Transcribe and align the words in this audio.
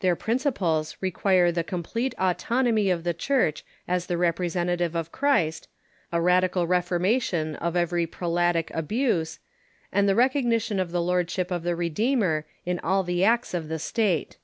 Their 0.00 0.16
principles 0.16 0.96
require 1.02 1.52
the 1.52 1.62
complete 1.62 2.14
autonomy 2.18 2.88
of 2.88 3.04
the 3.04 3.12
Church 3.12 3.66
as 3.86 4.06
the 4.06 4.16
representative 4.16 4.94
of 4.94 5.12
Christ, 5.12 5.68
a 6.10 6.22
radical 6.22 6.66
reformation 6.66 7.54
of 7.56 7.76
every 7.76 8.06
pre 8.06 8.28
latic 8.28 8.70
abuse, 8.72 9.40
and 9.92 10.08
the 10.08 10.14
recognition 10.14 10.80
of 10.80 10.90
the 10.90 11.02
Lordship 11.02 11.50
of 11.50 11.64
the 11.64 11.76
Re 11.76 11.90
deemer 11.90 12.46
in 12.64 12.78
all 12.80 13.02
the 13.02 13.24
acts 13.26 13.52
of 13.52 13.68
the 13.68 13.78
State. 13.78 14.38